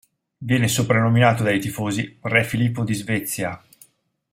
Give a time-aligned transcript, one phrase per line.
[0.39, 3.63] Viene soprannominato dai tifosi "Re Filippo di Svezia".